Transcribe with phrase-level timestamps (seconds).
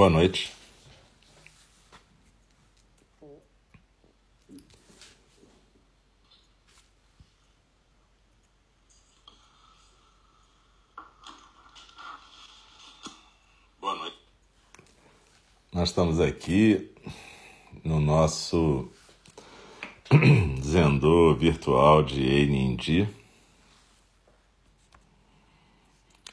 [0.00, 0.50] Boa noite.
[13.78, 14.16] Boa noite.
[15.70, 16.90] Nós estamos aqui
[17.84, 18.88] no nosso
[20.64, 23.06] Zendô virtual de Einindi.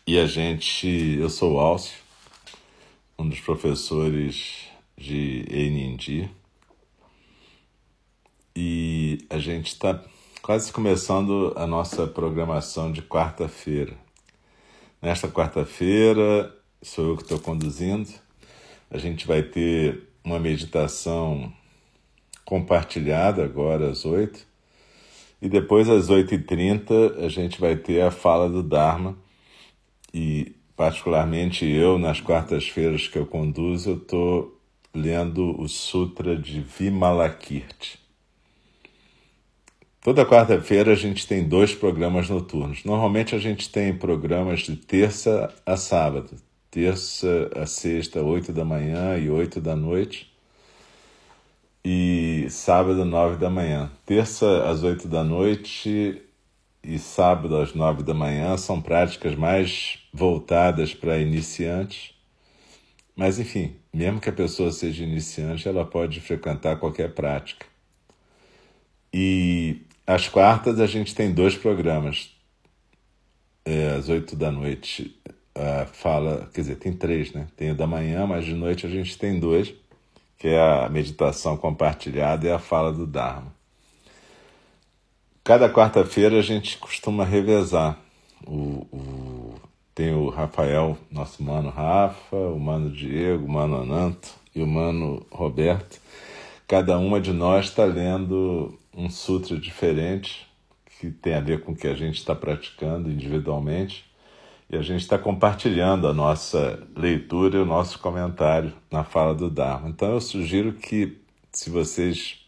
[0.08, 0.88] E a gente,
[1.20, 2.07] eu sou o Alcio,
[3.28, 4.68] dos professores
[4.98, 6.30] de Einindi.
[8.56, 10.04] E a gente está
[10.42, 13.96] quase começando a nossa programação de quarta-feira.
[15.02, 18.10] Nesta quarta-feira, sou eu que estou conduzindo.
[18.90, 21.54] A gente vai ter uma meditação
[22.44, 24.46] compartilhada agora às oito.
[25.42, 29.16] E depois às oito e trinta a gente vai ter a fala do Dharma.
[30.12, 34.62] E particularmente eu, nas quartas-feiras que eu conduzo, eu estou
[34.94, 38.00] lendo o Sutra de Vimalakirti.
[40.02, 42.86] Toda quarta-feira a gente tem dois programas noturnos.
[42.86, 46.36] Normalmente a gente tem programas de terça a sábado.
[46.70, 50.32] Terça a sexta, oito da manhã e oito da noite.
[51.84, 53.90] E sábado, nove da manhã.
[54.06, 56.22] Terça às oito da noite
[56.88, 62.14] e sábado às nove da manhã são práticas mais voltadas para iniciantes.
[63.14, 67.66] Mas, enfim, mesmo que a pessoa seja iniciante, ela pode frequentar qualquer prática.
[69.14, 72.34] E às quartas a gente tem dois programas.
[73.66, 75.14] É, às oito da noite
[75.54, 77.48] a fala, quer dizer, tem três, né?
[77.58, 79.74] Tem o da manhã, mas de noite a gente tem dois,
[80.38, 83.57] que é a meditação compartilhada e a fala do Dharma.
[85.48, 87.98] Cada quarta-feira a gente costuma revezar.
[88.46, 89.56] O, o,
[89.96, 95.26] tem o Rafael, nosso mano Rafa, o mano Diego, o mano Ananto e o mano
[95.32, 96.02] Roberto.
[96.68, 100.46] Cada uma de nós está lendo um sutra diferente
[101.00, 104.04] que tem a ver com o que a gente está praticando individualmente.
[104.70, 109.50] E a gente está compartilhando a nossa leitura e o nosso comentário na fala do
[109.50, 109.88] Dharma.
[109.88, 111.22] Então eu sugiro que,
[111.54, 112.46] se vocês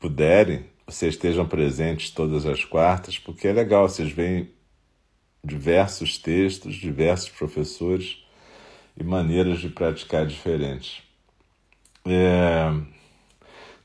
[0.00, 4.50] puderem, vocês estejam presentes todas as quartas, porque é legal, vocês veem
[5.42, 8.18] diversos textos, diversos professores
[8.96, 11.02] e maneiras de praticar diferentes.
[12.06, 12.70] É...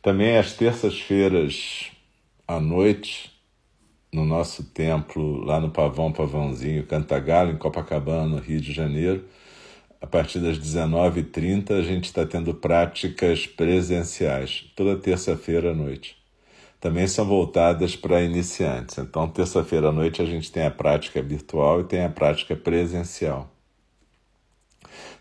[0.01, 1.91] Também às terças-feiras
[2.47, 3.31] à noite,
[4.13, 9.25] no nosso templo, lá no Pavão Pavãozinho, Cantagalo, em Copacabana, no Rio de Janeiro,
[10.01, 16.16] a partir das 19h30, a gente está tendo práticas presenciais, toda terça-feira à noite
[16.79, 18.97] também são voltadas para iniciantes.
[18.97, 23.49] Então, terça-feira à noite a gente tem a prática virtual e tem a prática presencial.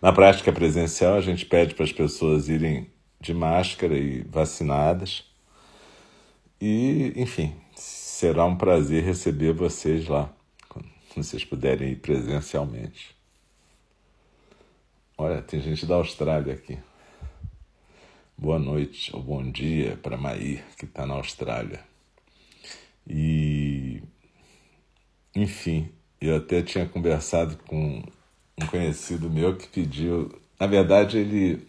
[0.00, 2.90] Na prática presencial, a gente pede para as pessoas irem
[3.20, 5.24] de máscara e vacinadas.
[6.60, 10.30] E, enfim, será um prazer receber vocês lá,
[10.68, 13.16] quando vocês puderem ir presencialmente.
[15.18, 16.78] Olha, tem gente da Austrália aqui.
[18.38, 21.80] Boa noite ou bom dia para Maí, que está na Austrália.
[23.08, 24.02] E,
[25.34, 25.88] enfim,
[26.20, 28.02] eu até tinha conversado com
[28.60, 30.38] um conhecido meu que pediu.
[30.60, 31.66] Na verdade, ele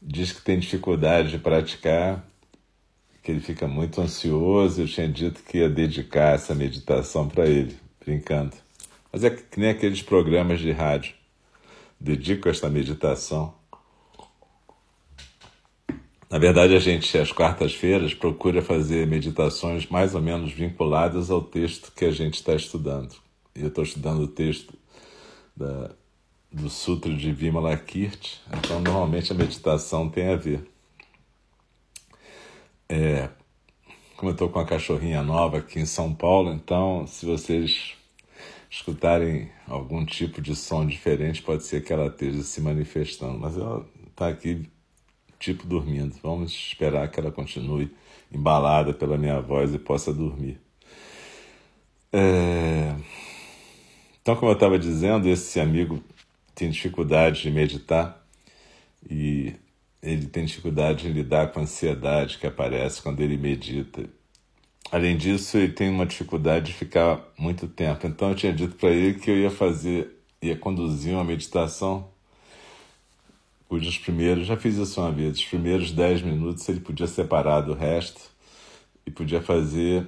[0.00, 2.24] diz que tem dificuldade de praticar,
[3.20, 4.82] que ele fica muito ansioso.
[4.82, 8.56] Eu tinha dito que ia dedicar essa meditação para ele, brincando.
[9.12, 11.16] Mas é que nem aqueles programas de rádio.
[11.98, 13.52] Dedico esta meditação
[16.34, 21.92] na verdade, a gente, às quartas-feiras, procura fazer meditações mais ou menos vinculadas ao texto
[21.92, 23.14] que a gente está estudando.
[23.54, 24.74] Eu estou estudando o texto
[25.56, 25.92] da,
[26.50, 30.68] do Sutra de Vimalakirti, então normalmente a meditação tem a ver.
[32.88, 33.28] É,
[34.16, 37.92] como eu estou com a cachorrinha nova aqui em São Paulo, então se vocês
[38.68, 43.86] escutarem algum tipo de som diferente, pode ser que ela esteja se manifestando, mas ela
[44.10, 44.68] está aqui
[45.44, 46.16] tipo dormindo.
[46.22, 47.90] Vamos esperar que ela continue
[48.32, 50.58] embalada pela minha voz e possa dormir.
[52.12, 52.94] É...
[54.22, 56.02] Então, como eu estava dizendo, esse amigo
[56.54, 58.24] tem dificuldade de meditar
[59.08, 59.54] e
[60.02, 64.08] ele tem dificuldade de lidar com a ansiedade que aparece quando ele medita.
[64.90, 68.06] Além disso, ele tem uma dificuldade de ficar muito tempo.
[68.06, 70.10] Então, eu tinha dito para ele que eu ia fazer,
[70.40, 72.13] ia conduzir uma meditação
[73.68, 77.74] cujos primeiros, já fiz isso uma vez, os primeiros 10 minutos ele podia separar do
[77.74, 78.20] resto
[79.06, 80.06] e podia fazer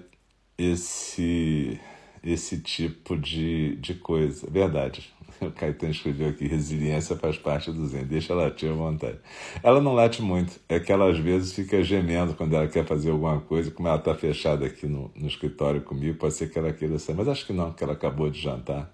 [0.59, 1.81] esse
[2.23, 4.49] esse tipo de, de coisa.
[4.51, 5.15] Verdade.
[5.39, 9.19] O Caetano escreveu aqui: resiliência faz parte do Zen, deixa ela latir à vontade.
[9.63, 13.11] Ela não late muito, é que ela às vezes fica gemendo quando ela quer fazer
[13.11, 16.73] alguma coisa, como ela está fechada aqui no, no escritório comigo, pode ser que ela
[16.73, 18.91] queira sair, mas acho que não, porque ela acabou de jantar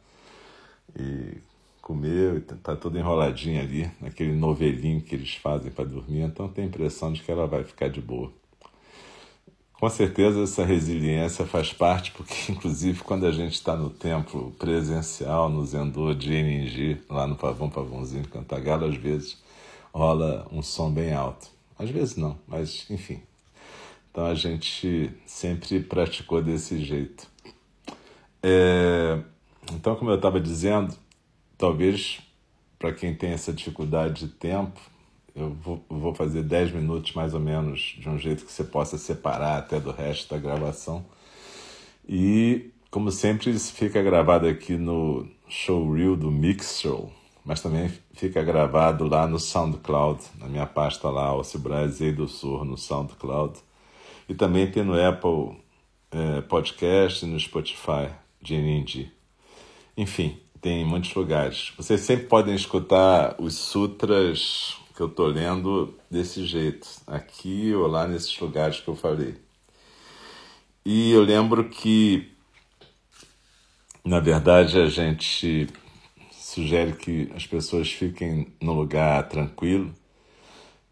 [0.98, 1.38] e
[1.82, 6.64] comeu, e está toda enroladinha ali, naquele novelinho que eles fazem para dormir, então tem
[6.64, 8.32] a impressão de que ela vai ficar de boa.
[9.74, 15.48] Com certeza essa resiliência faz parte, porque inclusive quando a gente está no templo presencial,
[15.48, 19.42] no Zendô de Eningi, lá no Pavão Pavãozinho Cantagalo, às vezes
[19.92, 21.50] rola um som bem alto.
[21.76, 23.20] Às vezes não, mas enfim.
[24.12, 27.26] Então a gente sempre praticou desse jeito.
[28.40, 29.18] É...
[29.72, 30.94] Então, como eu estava dizendo,
[31.62, 32.20] talvez
[32.76, 34.80] para quem tem essa dificuldade de tempo,
[35.32, 38.98] eu vou, vou fazer 10 minutos mais ou menos, de um jeito que você possa
[38.98, 41.06] separar até do resto da gravação.
[42.08, 47.12] E, como sempre, isso fica gravado aqui no showreel do Mixshow,
[47.44, 52.64] mas também fica gravado lá no SoundCloud, na minha pasta lá, Alcio Brasil do Sur,
[52.64, 53.56] no SoundCloud.
[54.28, 55.56] E também tem no Apple
[56.10, 58.10] é, Podcast e no Spotify
[58.40, 59.12] de NND.
[59.96, 61.72] Enfim, tem em muitos lugares.
[61.76, 68.06] Vocês sempre podem escutar os sutras que eu estou lendo desse jeito, aqui ou lá
[68.06, 69.34] nesses lugares que eu falei.
[70.84, 72.30] E eu lembro que,
[74.04, 75.68] na verdade, a gente
[76.30, 79.92] sugere que as pessoas fiquem no lugar tranquilo,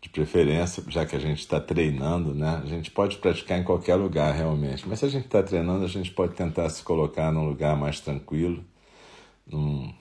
[0.00, 2.60] de preferência, já que a gente está treinando, né?
[2.64, 5.88] A gente pode praticar em qualquer lugar realmente, mas se a gente está treinando, a
[5.88, 8.64] gente pode tentar se colocar num lugar mais tranquilo,
[9.50, 9.92] num,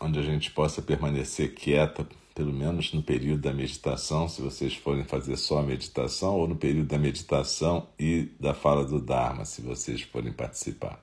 [0.00, 5.04] onde a gente possa permanecer quieta pelo menos no período da meditação, se vocês forem
[5.04, 9.60] fazer só a meditação, ou no período da meditação e da fala do Dharma, se
[9.60, 10.98] vocês forem participar.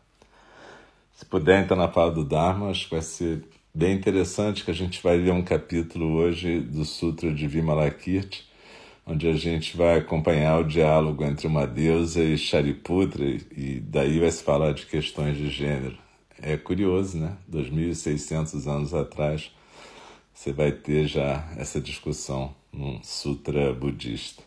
[1.16, 3.44] Se puder entrar na fala do Dharma, acho que vai ser
[3.74, 8.48] bem interessante que a gente vai ler um capítulo hoje do Sutra de Vimalakirti,
[9.06, 14.32] onde a gente vai acompanhar o diálogo entre uma deusa e Shariputra, e daí vai
[14.32, 16.07] se falar de questões de gênero.
[16.42, 17.36] É curioso, né?
[17.52, 19.52] 2.600 anos atrás,
[20.34, 24.44] você vai ter já essa discussão num sutra budista.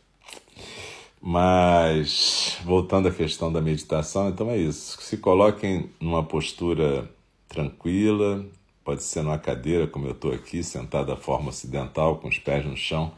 [1.20, 5.00] Mas, voltando à questão da meditação, então é isso.
[5.02, 7.10] Se coloquem numa postura
[7.48, 8.46] tranquila,
[8.84, 12.64] pode ser numa cadeira, como eu estou aqui, sentado da forma ocidental, com os pés
[12.64, 13.12] no chão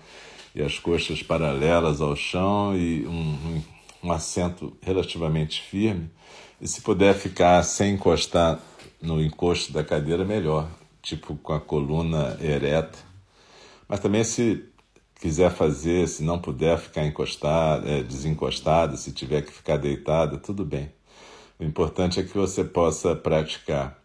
[0.54, 3.62] e as coxas paralelas ao chão e um,
[4.02, 6.10] um assento relativamente firme.
[6.62, 8.60] E se puder ficar sem encostar
[9.02, 10.70] no encosto da cadeira, melhor
[11.02, 13.00] tipo com a coluna ereta.
[13.88, 14.64] Mas também se
[15.20, 20.64] quiser fazer, se não puder ficar encostado, é, desencostado, se tiver que ficar deitado, tudo
[20.64, 20.92] bem.
[21.58, 24.00] O importante é que você possa praticar.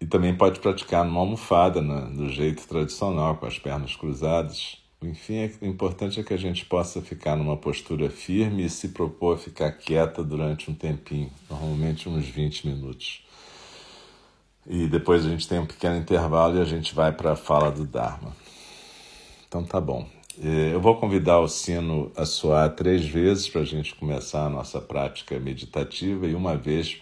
[0.00, 4.79] E também pode praticar numa almofada, no, no jeito tradicional, com as pernas cruzadas.
[5.02, 8.88] Enfim, é, o importante é que a gente possa ficar numa postura firme e se
[8.88, 13.24] propor a ficar quieta durante um tempinho, normalmente uns 20 minutos.
[14.66, 17.70] E depois a gente tem um pequeno intervalo e a gente vai para a fala
[17.70, 18.36] do Dharma.
[19.48, 20.06] Então tá bom.
[20.38, 24.50] É, eu vou convidar o sino a soar três vezes para a gente começar a
[24.50, 27.00] nossa prática meditativa e uma vez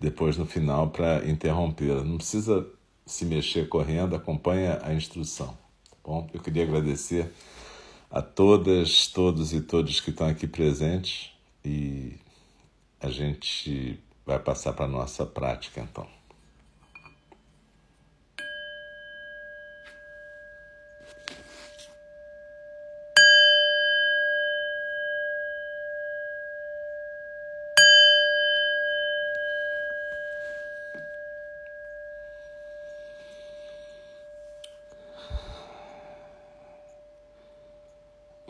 [0.00, 2.02] depois no final para interrompê-la.
[2.02, 2.66] Não precisa
[3.06, 5.56] se mexer correndo, acompanha a instrução.
[6.06, 6.30] Bom?
[6.32, 7.32] Eu queria agradecer
[8.08, 11.32] a todas, todos e todos que estão aqui presentes
[11.64, 12.14] e
[13.00, 16.15] a gente vai passar para a nossa prática então.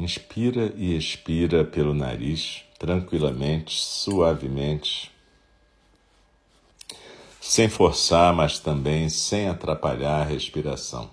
[0.07, 5.11] Inspira e expira pelo nariz, tranquilamente, suavemente,
[7.41, 11.11] sem forçar, mas também sem atrapalhar a respiração.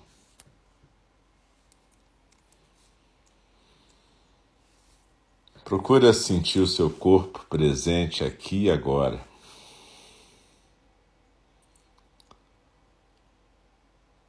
[5.64, 9.20] Procura sentir o seu corpo presente aqui e agora.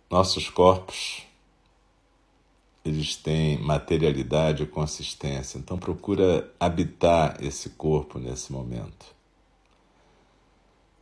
[0.10, 1.24] Nossos corpos
[2.86, 5.58] eles têm materialidade e consistência.
[5.58, 9.16] Então procura habitar esse corpo nesse momento.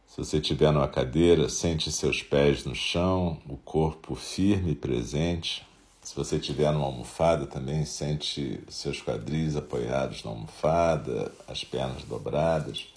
[0.07, 5.65] Se você estiver numa cadeira, sente seus pés no chão, o corpo firme e presente.
[6.01, 12.87] Se você estiver numa almofada, também sente seus quadris apoiados na almofada, as pernas dobradas.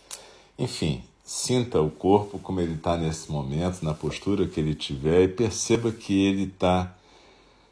[0.58, 5.28] Enfim, Sinta o corpo como ele está nesse momento, na postura que ele tiver, e
[5.28, 6.95] perceba que ele está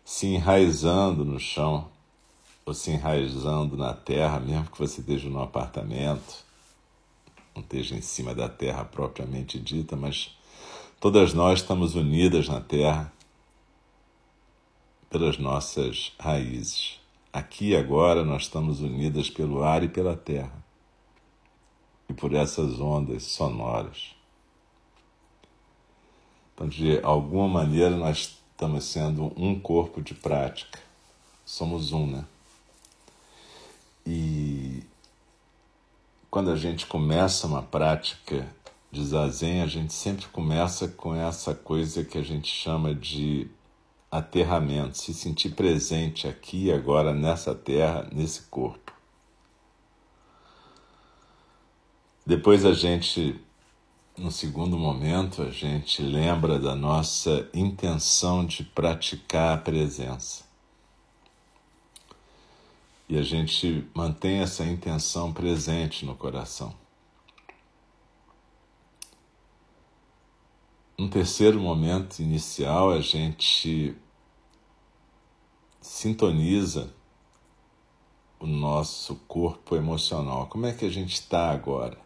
[0.05, 1.89] se enraizando no chão,
[2.67, 6.45] ou se enraizando na terra, mesmo que você esteja no apartamento,
[7.55, 10.37] não esteja em cima da terra propriamente dita, mas
[11.01, 13.13] todas nós estamos unidas na terra
[15.09, 17.01] pelas nossas raízes.
[17.33, 20.65] Aqui e agora nós estamos unidas pelo ar e pela terra
[22.09, 24.15] e por essas ondas sonoras.
[26.53, 30.79] Então, de alguma maneira, nós estamos sendo um corpo de prática.
[31.45, 32.25] Somos um, né?
[34.07, 34.83] E
[36.31, 38.47] quando a gente começa uma prática
[38.93, 43.51] de zazen, a gente sempre começa com essa coisa que a gente chama de
[44.11, 48.93] aterramento, se sentir presente aqui agora nessa terra, nesse corpo.
[52.25, 53.41] Depois a gente,
[54.17, 60.45] no segundo momento, a gente lembra da nossa intenção de praticar a presença.
[63.09, 66.75] E a gente mantém essa intenção presente no coração.
[70.97, 73.97] No terceiro momento inicial, a gente
[75.81, 76.95] sintoniza
[78.39, 80.47] o nosso corpo emocional.
[80.47, 82.04] Como é que a gente está agora?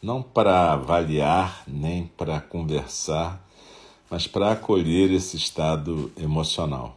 [0.00, 3.44] Não para avaliar nem para conversar,
[4.10, 6.96] mas para acolher esse estado emocional.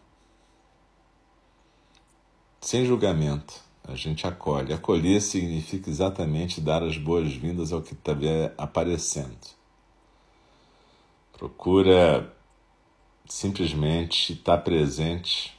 [2.62, 4.72] Sem julgamento, a gente acolhe.
[4.72, 8.13] Acolher significa exatamente dar as boas-vindas ao que está
[8.58, 9.39] aparecendo.
[11.34, 12.31] Procura
[13.27, 15.58] simplesmente estar presente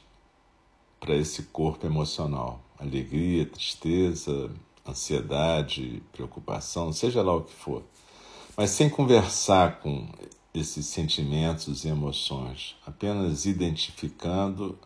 [0.99, 2.61] para esse corpo emocional.
[2.79, 4.49] Alegria, tristeza,
[4.87, 7.83] ansiedade, preocupação, seja lá o que for,
[8.55, 10.07] mas sem conversar com
[10.53, 14.77] esses sentimentos e emoções, apenas identificando,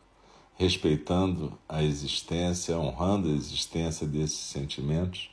[0.55, 5.29] respeitando a existência, honrando a existência desses sentimentos,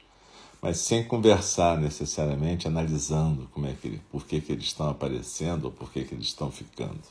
[0.61, 5.71] mas sem conversar necessariamente, analisando como é que, por que, que eles estão aparecendo ou
[5.71, 7.03] por que, que eles estão ficando.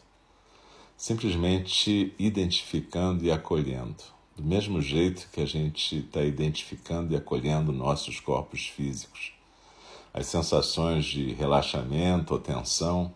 [0.97, 4.03] Simplesmente identificando e acolhendo
[4.35, 9.33] do mesmo jeito que a gente está identificando e acolhendo nossos corpos físicos,
[10.13, 13.13] as sensações de relaxamento ou tensão.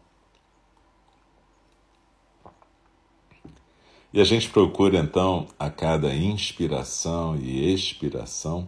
[4.13, 8.67] E a gente procura então, a cada inspiração e expiração,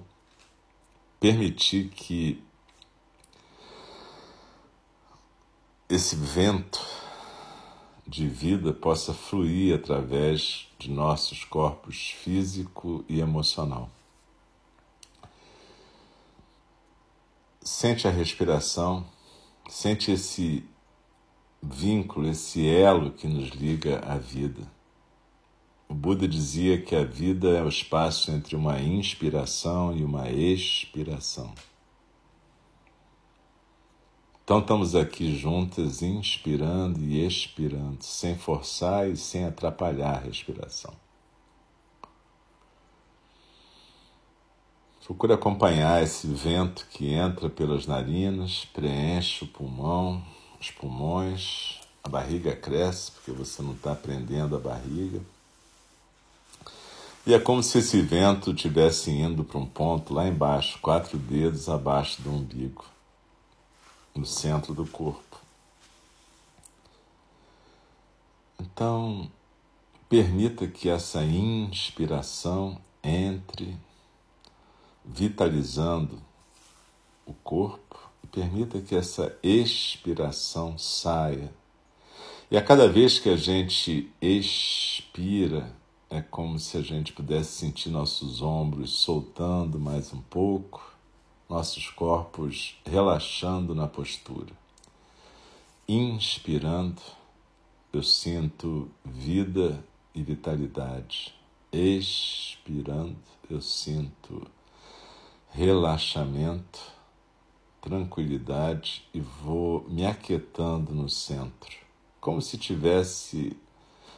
[1.19, 2.43] permitir que
[5.89, 6.79] esse vento
[8.09, 13.87] de vida possa fluir através de nossos corpos físico e emocional.
[17.61, 19.05] Sente a respiração,
[19.69, 20.65] sente esse
[21.61, 24.67] vínculo, esse elo que nos liga à vida.
[25.87, 31.53] O Buda dizia que a vida é o espaço entre uma inspiração e uma expiração.
[34.49, 40.91] Então estamos aqui juntas, inspirando e expirando, sem forçar e sem atrapalhar a respiração.
[45.05, 50.19] Procure acompanhar esse vento que entra pelas narinas, preenche o pulmão,
[50.59, 55.21] os pulmões, a barriga cresce porque você não está prendendo a barriga.
[57.23, 61.69] E é como se esse vento estivesse indo para um ponto lá embaixo, quatro dedos
[61.69, 62.83] abaixo do umbigo
[64.15, 65.37] no centro do corpo.
[68.59, 69.29] Então,
[70.09, 73.77] permita que essa inspiração entre,
[75.05, 76.21] vitalizando
[77.25, 81.53] o corpo, e permita que essa expiração saia.
[82.51, 85.71] E a cada vez que a gente expira,
[86.09, 90.98] é como se a gente pudesse sentir nossos ombros soltando mais um pouco
[91.49, 94.53] nossos corpos relaxando na postura.
[95.87, 97.01] Inspirando,
[97.91, 101.33] eu sinto vida e vitalidade.
[101.71, 103.17] Expirando,
[103.49, 104.45] eu sinto
[105.49, 106.79] relaxamento,
[107.81, 111.75] tranquilidade e vou me aquietando no centro,
[112.21, 113.57] como se tivesse.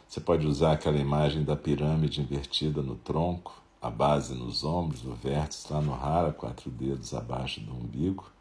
[0.06, 5.14] Você pode usar aquela imagem da pirâmide invertida no tronco, a base nos ombros, o
[5.14, 8.32] vértice lá no rara, quatro dedos abaixo do umbigo.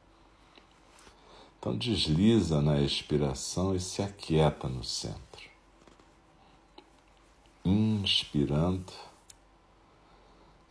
[1.59, 5.51] Então desliza na expiração e se aquieta no centro.
[7.65, 8.93] Inspirando,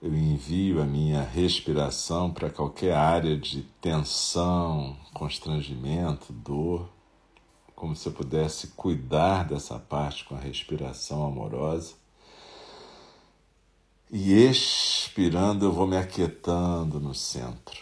[0.01, 6.89] eu envio a minha respiração para qualquer área de tensão, constrangimento, dor,
[7.75, 11.95] como se eu pudesse cuidar dessa parte com a respiração amorosa.
[14.11, 17.79] E expirando, eu vou me aquietando no centro.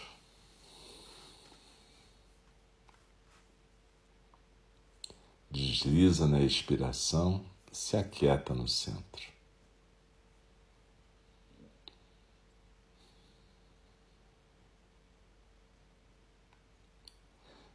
[5.50, 9.22] Desliza na expiração, se aquieta no centro.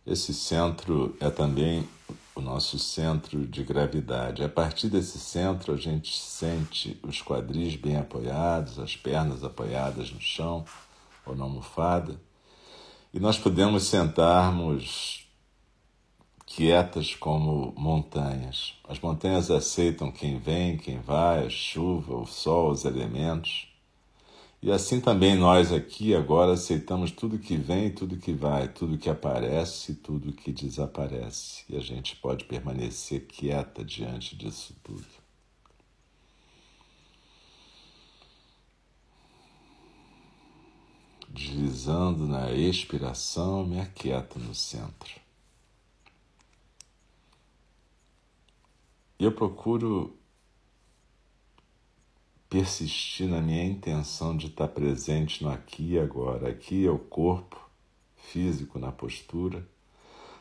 [0.06, 1.90] Esse centro é também
[2.36, 4.44] o nosso centro de gravidade.
[4.44, 10.20] A partir desse centro, a gente sente os quadris bem apoiados, as pernas apoiadas no
[10.20, 10.66] chão
[11.26, 12.20] ou na almofada,
[13.14, 15.28] e nós podemos sentarmos
[16.46, 18.76] quietas como montanhas.
[18.88, 23.73] As montanhas aceitam quem vem, quem vai, a chuva, o sol, os elementos.
[24.64, 29.10] E assim também nós aqui agora aceitamos tudo que vem, tudo que vai, tudo que
[29.10, 31.66] aparece, tudo que desaparece.
[31.68, 35.06] E a gente pode permanecer quieta diante disso tudo.
[41.28, 45.20] Deslizando na expiração, me aquieto no centro.
[49.20, 50.18] E eu procuro
[52.54, 56.50] persistir na minha intenção de estar presente no aqui e agora.
[56.50, 57.60] Aqui é o corpo
[58.16, 59.68] físico na postura,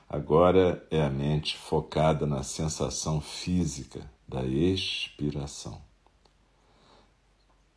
[0.07, 5.81] agora é a mente focada na sensação física da expiração.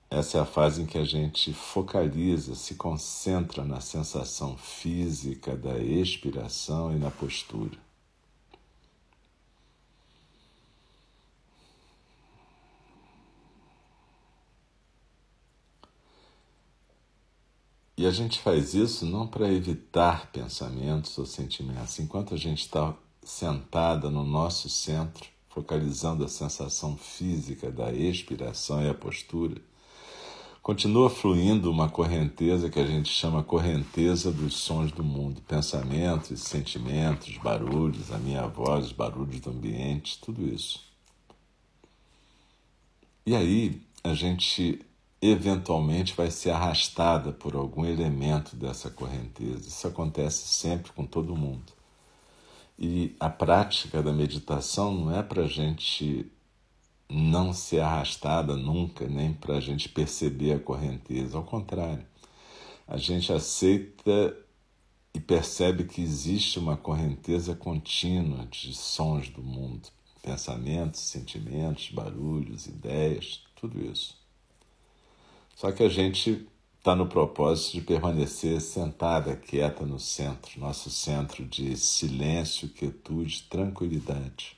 [0.09, 5.79] Essa é a fase em que a gente focaliza, se concentra na sensação física da
[5.79, 7.84] expiração e na postura.
[17.97, 21.97] E a gente faz isso não para evitar pensamentos ou sentimentos.
[21.99, 28.89] Enquanto a gente está sentada no nosso centro, focalizando a sensação física da expiração e
[28.89, 29.61] a postura,
[30.61, 37.37] continua fluindo uma correnteza que a gente chama correnteza dos sons do mundo, pensamentos, sentimentos,
[37.37, 40.83] barulhos, a minha voz, os barulhos do ambiente, tudo isso.
[43.25, 44.85] E aí a gente
[45.31, 49.67] eventualmente vai ser arrastada por algum elemento dessa correnteza.
[49.67, 51.73] Isso acontece sempre com todo mundo.
[52.77, 56.29] E a prática da meditação não é para a gente
[57.09, 61.37] não ser arrastada nunca, nem para a gente perceber a correnteza.
[61.37, 62.05] Ao contrário,
[62.87, 64.35] a gente aceita
[65.13, 69.87] e percebe que existe uma correnteza contínua de sons do mundo,
[70.21, 74.24] pensamentos, sentimentos, barulhos, ideias, tudo isso.
[75.55, 76.45] Só que a gente
[76.77, 84.57] está no propósito de permanecer sentada, quieta no centro, nosso centro de silêncio, quietude, tranquilidade.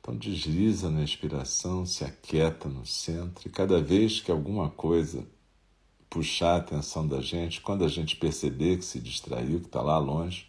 [0.00, 5.26] Então desliza na inspiração, se aquieta no centro, e cada vez que alguma coisa
[6.10, 9.98] puxar a atenção da gente, quando a gente perceber que se distraiu, que está lá
[9.98, 10.48] longe,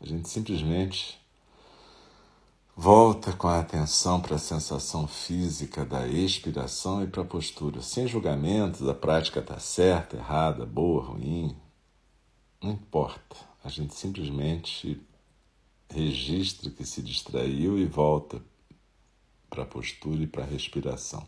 [0.00, 1.17] a gente simplesmente
[2.80, 8.06] Volta com a atenção para a sensação física da expiração e para a postura, sem
[8.06, 11.56] julgamentos, a prática está certa, errada, boa, ruim.
[12.62, 13.34] Não importa.
[13.64, 15.04] A gente simplesmente
[15.90, 18.40] registra que se distraiu e volta
[19.50, 21.26] para a postura e para a respiração.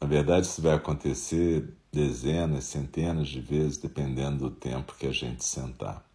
[0.00, 5.44] Na verdade, isso vai acontecer dezenas, centenas de vezes, dependendo do tempo que a gente
[5.44, 6.11] sentar.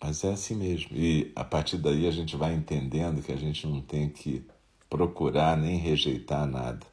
[0.00, 0.96] Mas é assim mesmo.
[0.96, 4.44] E a partir daí a gente vai entendendo que a gente não tem que
[4.88, 6.86] procurar nem rejeitar nada.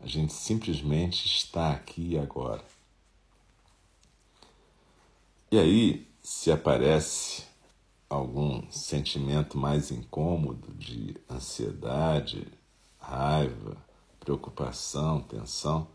[0.00, 2.62] A gente simplesmente está aqui e agora.
[5.50, 7.44] E aí, se aparece
[8.08, 12.46] algum sentimento mais incômodo de ansiedade,
[12.98, 13.76] raiva,
[14.20, 15.88] preocupação, tensão,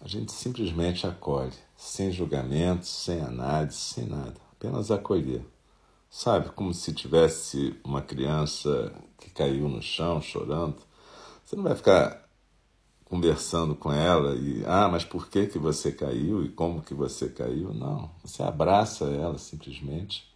[0.00, 5.53] a gente simplesmente acolhe, sem julgamento, sem análise, sem nada, apenas acolher.
[6.10, 10.76] Sabe, como se tivesse uma criança que caiu no chão chorando.
[11.44, 12.24] Você não vai ficar
[13.04, 17.28] conversando com ela e ah, mas por que que você caiu e como que você
[17.28, 17.72] caiu?
[17.72, 20.28] Não, você abraça ela simplesmente,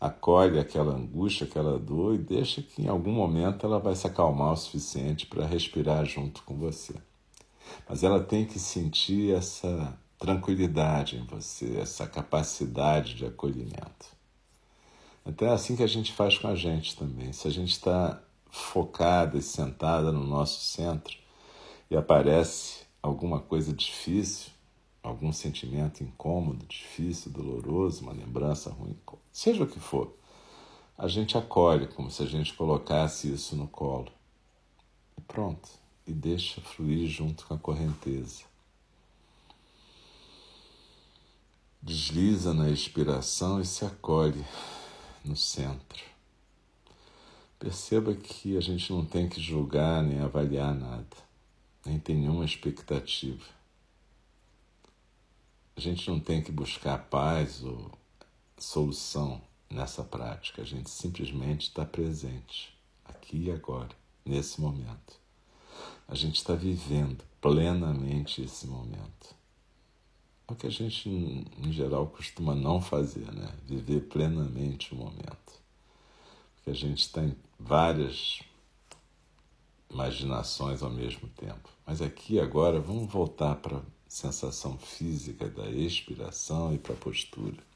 [0.00, 4.52] acolhe aquela angústia, aquela dor e deixa que em algum momento ela vai se acalmar
[4.52, 6.94] o suficiente para respirar junto com você.
[7.88, 14.19] Mas ela tem que sentir essa tranquilidade em você, essa capacidade de acolhimento.
[15.30, 17.32] Então é assim que a gente faz com a gente também.
[17.32, 21.16] Se a gente está focada e sentada no nosso centro,
[21.88, 24.50] e aparece alguma coisa difícil,
[25.00, 28.96] algum sentimento incômodo, difícil, doloroso, uma lembrança ruim,
[29.32, 30.12] seja o que for,
[30.98, 34.10] a gente acolhe como se a gente colocasse isso no colo.
[35.16, 35.68] E pronto,
[36.08, 38.42] e deixa fluir junto com a correnteza.
[41.80, 44.44] Desliza na expiração e se acolhe
[45.24, 46.02] no centro.
[47.58, 51.16] Perceba que a gente não tem que julgar nem avaliar nada,
[51.84, 53.44] nem tem nenhuma expectativa.
[55.76, 57.90] A gente não tem que buscar paz ou
[58.58, 65.20] solução nessa prática, a gente simplesmente está presente, aqui e agora, nesse momento.
[66.08, 69.39] A gente está vivendo plenamente esse momento.
[70.50, 73.54] O que a gente, em geral, costuma não fazer, né?
[73.68, 75.60] Viver plenamente o momento.
[76.56, 78.40] Porque a gente está em várias
[79.88, 81.68] imaginações ao mesmo tempo.
[81.86, 87.69] Mas aqui agora vamos voltar para a sensação física da expiração e para a postura.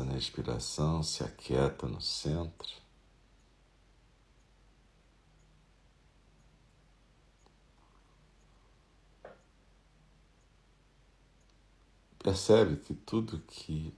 [0.00, 2.82] Na expiração, se aquieta no centro.
[12.18, 13.92] Percebe que tudo que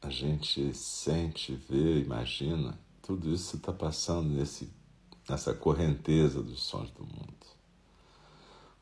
[0.00, 4.72] a gente sente, vê, imagina, tudo isso está passando nesse,
[5.28, 7.46] nessa correnteza dos sons do mundo.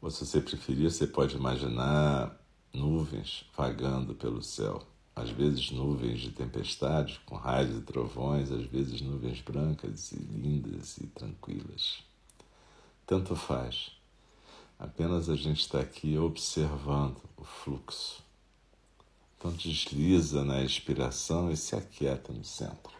[0.00, 2.39] Ou se você preferir, você pode imaginar
[2.72, 4.82] nuvens vagando pelo céu.
[5.14, 10.98] Às vezes nuvens de tempestade, com raios e trovões, às vezes nuvens brancas e lindas
[10.98, 12.02] e tranquilas.
[13.06, 13.92] Tanto faz.
[14.78, 18.22] Apenas a gente está aqui observando o fluxo.
[19.36, 22.99] Então desliza na expiração e se aquieta no centro.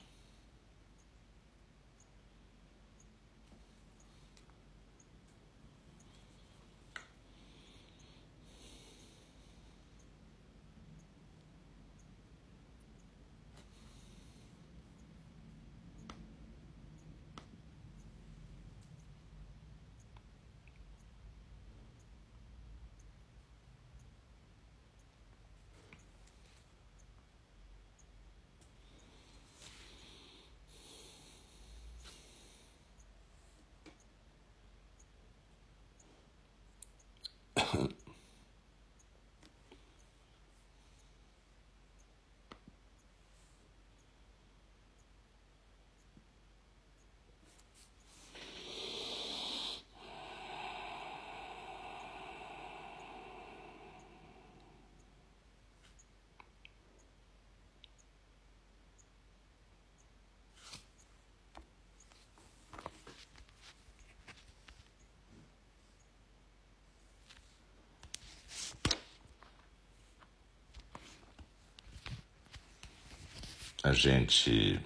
[73.83, 74.79] A gente.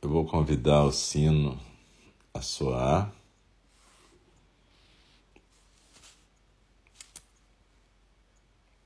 [0.00, 1.60] Eu vou convidar o sino
[2.32, 3.12] a soar.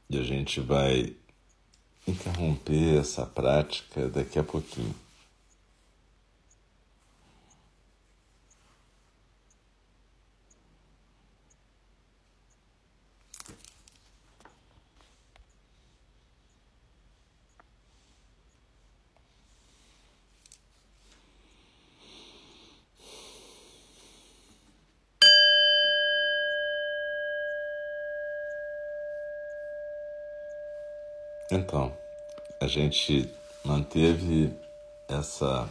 [0.08, 1.14] E a gente vai
[2.06, 4.94] interromper essa prática daqui a pouquinho.
[31.50, 31.92] Então,
[32.60, 33.28] a gente
[33.64, 34.52] manteve
[35.08, 35.68] essa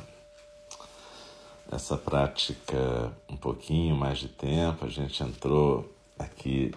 [1.71, 6.73] essa prática um pouquinho mais de tempo, a gente entrou aqui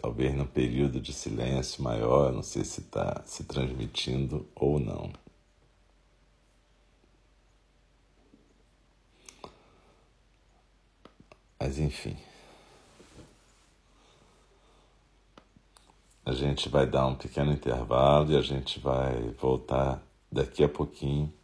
[0.00, 5.12] talvez num período de silêncio maior, não sei se está se transmitindo ou não.
[11.60, 12.16] Mas enfim.
[16.30, 21.34] A gente vai dar um pequeno intervalo e a gente vai voltar daqui a pouquinho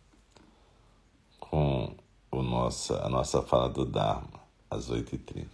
[1.40, 1.92] com
[2.30, 5.48] o nossa, a nossa fala do Dharma, às 8h30.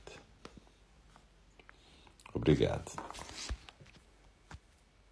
[2.34, 2.92] Obrigado.